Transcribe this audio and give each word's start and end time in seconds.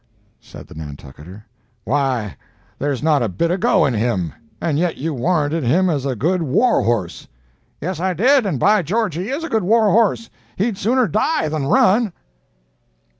said 0.39 0.65
the 0.65 0.73
Nantucketer. 0.73 1.45
"Why 1.83 2.35
there's 2.79 3.03
not 3.03 3.21
a 3.21 3.29
bit 3.29 3.51
of 3.51 3.59
'go' 3.59 3.85
in 3.85 3.93
him—and 3.93 4.79
yet 4.79 4.97
you 4.97 5.13
warranted 5.13 5.63
him 5.63 5.91
as 5.91 6.07
a 6.07 6.15
good 6.15 6.41
war 6.41 6.81
horse." 6.81 7.27
"Yes, 7.79 7.99
I 7.99 8.15
did, 8.15 8.47
and 8.47 8.59
by 8.59 8.81
George 8.81 9.13
he 9.13 9.29
is 9.29 9.43
a 9.43 9.47
good 9.47 9.61
war 9.61 9.91
horse—he'd 9.91 10.79
sooner 10.79 11.07
die 11.07 11.49
than 11.49 11.67
run!" 11.67 12.13